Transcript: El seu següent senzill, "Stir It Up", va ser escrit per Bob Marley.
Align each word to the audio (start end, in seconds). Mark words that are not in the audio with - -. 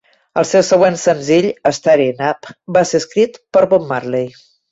El 0.41 0.45
seu 0.51 0.61
següent 0.69 0.95
senzill, 1.01 1.47
"Stir 1.79 1.95
It 2.07 2.25
Up", 2.29 2.49
va 2.79 2.85
ser 2.93 3.01
escrit 3.03 3.39
per 3.59 3.65
Bob 3.75 3.89
Marley. 3.93 4.35